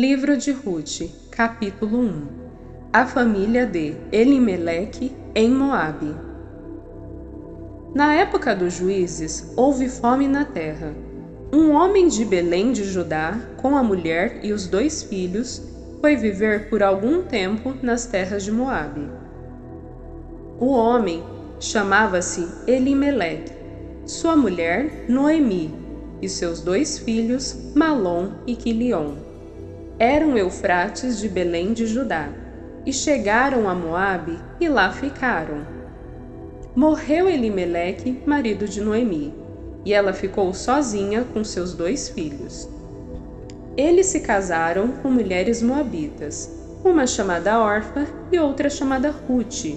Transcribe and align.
Livro 0.00 0.36
de 0.36 0.52
Ruth, 0.52 1.10
capítulo 1.28 1.98
1 1.98 2.26
A 2.92 3.04
família 3.04 3.66
de 3.66 3.96
Elimeleque 4.12 5.12
em 5.34 5.50
Moabe 5.50 6.14
Na 7.92 8.14
época 8.14 8.54
dos 8.54 8.74
juízes, 8.74 9.52
houve 9.56 9.88
fome 9.88 10.28
na 10.28 10.44
terra. 10.44 10.94
Um 11.52 11.72
homem 11.72 12.06
de 12.06 12.24
Belém 12.24 12.70
de 12.70 12.84
Judá, 12.84 13.40
com 13.56 13.76
a 13.76 13.82
mulher 13.82 14.38
e 14.44 14.52
os 14.52 14.68
dois 14.68 15.02
filhos, 15.02 15.60
foi 16.00 16.14
viver 16.14 16.70
por 16.70 16.80
algum 16.80 17.24
tempo 17.24 17.74
nas 17.82 18.06
terras 18.06 18.44
de 18.44 18.52
Moabe. 18.52 19.04
O 20.60 20.66
homem 20.66 21.24
chamava-se 21.58 22.46
Elimeleque, 22.68 23.52
sua 24.06 24.36
mulher 24.36 25.06
Noemi, 25.08 25.74
e 26.22 26.28
seus 26.28 26.60
dois 26.60 27.00
filhos 27.00 27.72
Malom 27.74 28.28
e 28.46 28.54
Quilion 28.54 29.26
eram 29.98 30.38
Eufrates 30.38 31.18
de 31.18 31.28
Belém 31.28 31.72
de 31.72 31.84
Judá, 31.84 32.28
e 32.86 32.92
chegaram 32.92 33.68
a 33.68 33.74
Moabe 33.74 34.38
e 34.60 34.68
lá 34.68 34.92
ficaram. 34.92 35.66
Morreu 36.74 37.28
Elimeleque, 37.28 38.22
marido 38.24 38.68
de 38.68 38.80
Noemi, 38.80 39.34
e 39.84 39.92
ela 39.92 40.12
ficou 40.12 40.54
sozinha 40.54 41.24
com 41.34 41.42
seus 41.42 41.74
dois 41.74 42.08
filhos. 42.08 42.68
Eles 43.76 44.06
se 44.06 44.20
casaram 44.20 44.88
com 45.02 45.10
mulheres 45.10 45.60
moabitas, 45.60 46.48
uma 46.84 47.06
chamada 47.06 47.58
Orfa 47.58 48.06
e 48.30 48.38
outra 48.38 48.70
chamada 48.70 49.10
Ruth. 49.10 49.76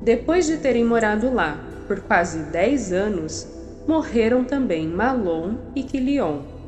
Depois 0.00 0.46
de 0.46 0.58
terem 0.58 0.84
morado 0.84 1.32
lá 1.34 1.58
por 1.88 2.00
quase 2.00 2.44
dez 2.44 2.92
anos, 2.92 3.46
morreram 3.88 4.44
também 4.44 4.86
Malom 4.86 5.56
e 5.74 5.82
Quilion 5.82 6.61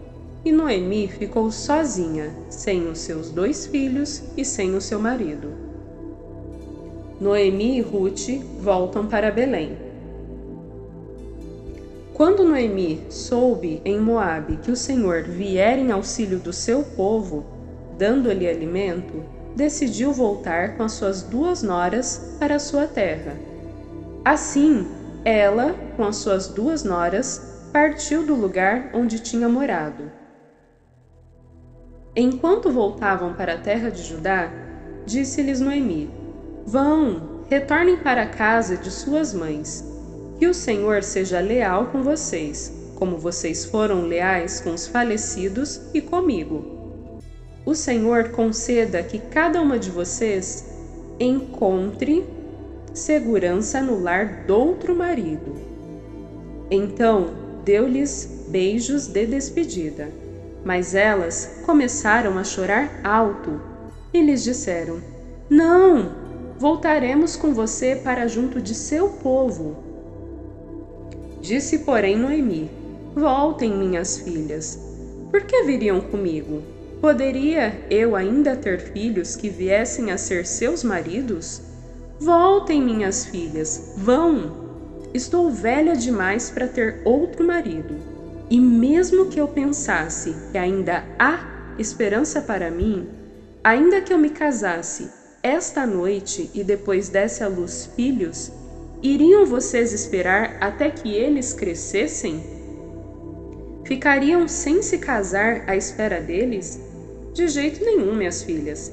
e 0.44 0.52
Noemi 0.52 1.08
ficou 1.08 1.50
sozinha, 1.50 2.30
sem 2.50 2.86
os 2.86 2.98
seus 2.98 3.30
dois 3.30 3.66
filhos 3.66 4.22
e 4.36 4.44
sem 4.44 4.74
o 4.74 4.80
seu 4.80 5.00
marido. 5.00 5.52
Noemi 7.18 7.78
e 7.78 7.80
Ruth 7.80 8.28
voltam 8.60 9.06
para 9.06 9.30
Belém. 9.30 9.78
Quando 12.12 12.44
Noemi 12.44 13.02
soube 13.08 13.80
em 13.84 13.98
Moabe 13.98 14.58
que 14.58 14.70
o 14.70 14.76
Senhor 14.76 15.22
viera 15.22 15.80
em 15.80 15.90
auxílio 15.90 16.38
do 16.38 16.52
seu 16.52 16.82
povo, 16.82 17.44
dando-lhe 17.96 18.46
alimento, 18.46 19.24
decidiu 19.56 20.12
voltar 20.12 20.76
com 20.76 20.82
as 20.82 20.92
suas 20.92 21.22
duas 21.22 21.62
noras 21.62 22.36
para 22.38 22.58
sua 22.58 22.86
terra. 22.86 23.34
Assim, 24.24 24.86
ela, 25.24 25.74
com 25.96 26.04
as 26.04 26.16
suas 26.16 26.48
duas 26.48 26.84
noras, 26.84 27.68
partiu 27.72 28.26
do 28.26 28.34
lugar 28.34 28.90
onde 28.92 29.18
tinha 29.18 29.48
morado. 29.48 30.23
Enquanto 32.16 32.70
voltavam 32.70 33.34
para 33.34 33.54
a 33.54 33.58
terra 33.58 33.90
de 33.90 34.02
Judá, 34.02 34.52
disse-lhes 35.04 35.60
Noemi: 35.60 36.08
Vão, 36.64 37.44
retornem 37.50 37.96
para 37.96 38.22
a 38.22 38.28
casa 38.28 38.76
de 38.76 38.90
suas 38.90 39.34
mães. 39.34 39.84
Que 40.38 40.46
o 40.46 40.54
Senhor 40.54 41.02
seja 41.02 41.40
leal 41.40 41.86
com 41.86 42.02
vocês, 42.02 42.72
como 42.94 43.18
vocês 43.18 43.64
foram 43.64 44.02
leais 44.02 44.60
com 44.60 44.74
os 44.74 44.86
falecidos 44.86 45.80
e 45.92 46.00
comigo. 46.00 46.64
O 47.66 47.74
Senhor 47.74 48.30
conceda 48.30 49.02
que 49.02 49.18
cada 49.18 49.60
uma 49.60 49.78
de 49.78 49.90
vocês 49.90 50.72
encontre 51.18 52.24
segurança 52.92 53.80
no 53.80 54.00
lar 54.00 54.44
do 54.46 54.54
outro 54.54 54.94
marido. 54.94 55.54
Então 56.70 57.30
deu-lhes 57.64 58.44
beijos 58.48 59.06
de 59.06 59.26
despedida. 59.26 60.23
Mas 60.64 60.94
elas 60.94 61.60
começaram 61.66 62.38
a 62.38 62.44
chorar 62.44 63.00
alto 63.04 63.60
e 64.12 64.22
lhes 64.22 64.42
disseram: 64.42 65.00
Não, 65.50 66.12
voltaremos 66.58 67.36
com 67.36 67.52
você 67.52 67.96
para 67.96 68.26
junto 68.26 68.60
de 68.62 68.74
seu 68.74 69.10
povo. 69.10 69.76
Disse, 71.40 71.80
porém, 71.80 72.16
Noemi: 72.16 72.70
Voltem, 73.14 73.76
minhas 73.76 74.18
filhas. 74.18 74.78
Por 75.30 75.42
que 75.42 75.64
viriam 75.64 76.00
comigo? 76.00 76.62
Poderia 77.00 77.84
eu 77.90 78.16
ainda 78.16 78.56
ter 78.56 78.80
filhos 78.80 79.36
que 79.36 79.50
viessem 79.50 80.10
a 80.10 80.16
ser 80.16 80.46
seus 80.46 80.82
maridos? 80.82 81.60
Voltem, 82.18 82.80
minhas 82.80 83.26
filhas, 83.26 83.92
vão! 83.96 84.64
Estou 85.12 85.50
velha 85.50 85.94
demais 85.94 86.50
para 86.50 86.66
ter 86.66 87.02
outro 87.04 87.46
marido. 87.46 88.13
E 88.54 88.60
mesmo 88.60 89.26
que 89.26 89.40
eu 89.40 89.48
pensasse 89.48 90.32
que 90.52 90.56
ainda 90.56 91.04
há 91.18 91.74
esperança 91.76 92.40
para 92.40 92.70
mim, 92.70 93.08
ainda 93.64 94.00
que 94.00 94.12
eu 94.12 94.16
me 94.16 94.30
casasse 94.30 95.10
esta 95.42 95.84
noite 95.84 96.52
e 96.54 96.62
depois 96.62 97.08
desse 97.08 97.42
à 97.42 97.48
luz 97.48 97.90
filhos, 97.96 98.52
iriam 99.02 99.44
vocês 99.44 99.92
esperar 99.92 100.56
até 100.60 100.88
que 100.88 101.12
eles 101.12 101.52
crescessem? 101.52 102.44
Ficariam 103.84 104.46
sem 104.46 104.82
se 104.82 104.98
casar 104.98 105.64
à 105.68 105.74
espera 105.74 106.20
deles? 106.20 106.80
De 107.32 107.48
jeito 107.48 107.84
nenhum, 107.84 108.14
minhas 108.14 108.44
filhas. 108.44 108.92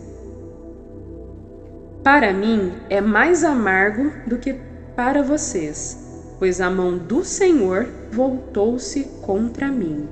Para 2.03 2.33
mim 2.33 2.73
é 2.89 2.99
mais 2.99 3.43
amargo 3.43 4.11
do 4.25 4.39
que 4.39 4.55
para 4.95 5.21
vocês 5.21 6.00
pois 6.41 6.59
a 6.59 6.71
mão 6.71 6.97
do 6.97 7.23
Senhor 7.23 7.87
voltou-se 8.11 9.03
contra 9.21 9.67
mim. 9.67 10.09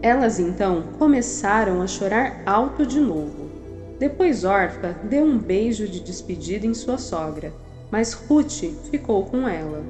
Elas 0.00 0.40
então 0.40 0.84
começaram 0.98 1.82
a 1.82 1.86
chorar 1.86 2.40
alto 2.46 2.86
de 2.86 2.98
novo. 2.98 3.50
Depois 3.98 4.44
Orfa 4.44 4.96
deu 5.04 5.26
um 5.26 5.36
beijo 5.36 5.86
de 5.86 6.00
despedida 6.00 6.66
em 6.66 6.72
sua 6.72 6.96
sogra, 6.96 7.52
mas 7.90 8.14
Ruth 8.14 8.64
ficou 8.90 9.26
com 9.26 9.46
ela. 9.46 9.84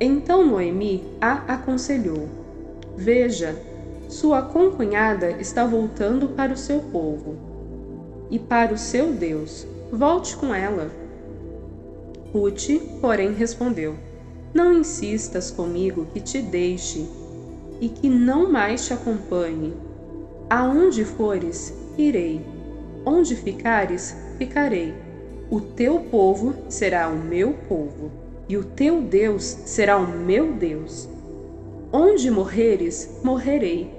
Então 0.00 0.46
Noemi 0.46 1.04
a 1.20 1.32
aconselhou: 1.46 2.30
Veja, 2.96 3.54
sua 4.08 4.40
concunhada 4.40 5.32
está 5.32 5.66
voltando 5.66 6.28
para 6.28 6.54
o 6.54 6.56
seu 6.56 6.78
povo 6.78 7.36
e 8.30 8.38
para 8.38 8.72
o 8.72 8.78
seu 8.78 9.12
Deus. 9.12 9.66
Volte 9.92 10.34
com 10.38 10.54
ela 10.54 10.90
Ruth, 12.36 12.68
porém, 13.00 13.32
respondeu: 13.32 13.94
Não 14.52 14.70
insistas 14.70 15.50
comigo 15.50 16.06
que 16.12 16.20
te 16.20 16.42
deixe 16.42 17.06
e 17.80 17.88
que 17.88 18.10
não 18.10 18.52
mais 18.52 18.84
te 18.84 18.92
acompanhe. 18.92 19.72
Aonde 20.50 21.02
fores, 21.02 21.72
irei. 21.96 22.44
Onde 23.06 23.34
ficares, 23.34 24.14
ficarei. 24.36 24.92
O 25.50 25.62
teu 25.62 26.00
povo 26.00 26.54
será 26.68 27.08
o 27.08 27.16
meu 27.16 27.54
povo, 27.68 28.10
e 28.46 28.56
o 28.58 28.64
teu 28.64 29.00
Deus 29.00 29.44
será 29.64 29.96
o 29.96 30.06
meu 30.06 30.52
Deus. 30.52 31.08
Onde 31.90 32.30
morreres, 32.30 33.08
morrerei, 33.24 33.90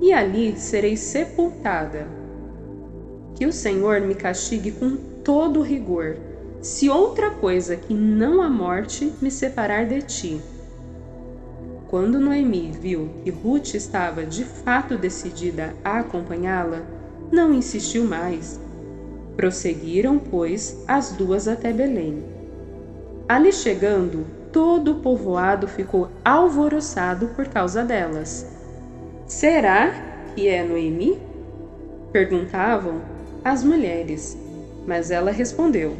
e 0.00 0.12
ali 0.12 0.56
serei 0.56 0.96
sepultada. 0.96 2.06
Que 3.34 3.46
o 3.46 3.52
Senhor 3.52 4.00
me 4.00 4.14
castigue 4.14 4.70
com 4.70 4.96
todo 5.24 5.60
rigor 5.60 6.29
se 6.60 6.90
outra 6.90 7.30
coisa 7.30 7.76
que 7.76 7.94
não 7.94 8.42
a 8.42 8.48
morte 8.48 9.12
me 9.20 9.30
separar 9.30 9.86
de 9.86 10.02
ti. 10.02 10.40
Quando 11.88 12.20
Noemi 12.20 12.70
viu 12.70 13.10
que 13.24 13.30
Ruth 13.30 13.74
estava 13.74 14.24
de 14.24 14.44
fato 14.44 14.96
decidida 14.96 15.74
a 15.82 16.00
acompanhá-la, 16.00 16.82
não 17.32 17.52
insistiu 17.52 18.04
mais. 18.04 18.60
Prosseguiram, 19.36 20.18
pois, 20.18 20.84
as 20.86 21.12
duas 21.12 21.48
até 21.48 21.72
Belém. 21.72 22.22
Ali 23.28 23.52
chegando, 23.52 24.26
todo 24.52 24.92
o 24.92 25.00
povoado 25.00 25.66
ficou 25.66 26.10
alvoroçado 26.24 27.28
por 27.28 27.48
causa 27.48 27.82
delas. 27.84 28.46
Será 29.26 29.92
que 30.34 30.46
é 30.46 30.62
Noemi? 30.62 31.18
Perguntavam 32.12 33.00
as 33.44 33.64
mulheres, 33.64 34.36
mas 34.86 35.10
ela 35.10 35.30
respondeu: 35.30 35.96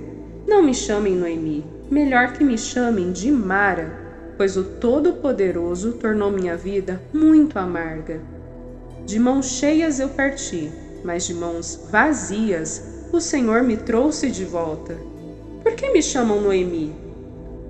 não 0.50 0.64
me 0.64 0.74
chamem 0.74 1.14
Noemi, 1.14 1.64
melhor 1.88 2.32
que 2.32 2.42
me 2.42 2.58
chamem 2.58 3.12
de 3.12 3.30
Mara, 3.30 4.32
pois 4.36 4.56
o 4.56 4.64
Todo-Poderoso 4.64 5.92
tornou 5.92 6.28
minha 6.28 6.56
vida 6.56 7.00
muito 7.14 7.56
amarga. 7.56 8.20
De 9.06 9.16
mãos 9.20 9.46
cheias 9.46 10.00
eu 10.00 10.08
parti, 10.08 10.68
mas 11.04 11.24
de 11.24 11.34
mãos 11.34 11.86
vazias 11.88 13.06
o 13.12 13.20
Senhor 13.20 13.62
me 13.62 13.76
trouxe 13.76 14.28
de 14.28 14.44
volta. 14.44 14.98
Por 15.62 15.72
que 15.74 15.92
me 15.92 16.02
chamam 16.02 16.40
Noemi? 16.40 16.96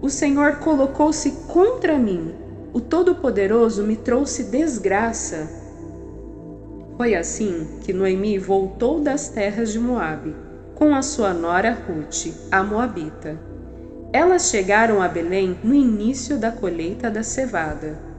O 0.01 0.09
Senhor 0.09 0.57
colocou-se 0.57 1.33
contra 1.49 1.99
mim. 1.99 2.35
O 2.73 2.81
Todo-Poderoso 2.81 3.85
me 3.85 3.97
trouxe 3.97 4.45
desgraça. 4.45 5.47
Foi 6.97 7.15
assim 7.15 7.67
que 7.83 7.93
Noemi 7.93 8.39
voltou 8.39 9.01
das 9.01 9.29
terras 9.29 9.71
de 9.71 9.79
Moabe 9.79 10.35
com 10.81 10.95
a 10.95 11.03
sua 11.03 11.35
nora 11.35 11.77
Ruth, 11.87 12.35
a 12.51 12.63
Moabita. 12.63 13.39
Elas 14.15 14.49
chegaram 14.49 15.03
a 15.03 15.09
Belém 15.09 15.59
no 15.63 15.75
início 15.75 16.39
da 16.39 16.51
colheita 16.51 17.11
da 17.11 17.23
cevada. 17.23 18.10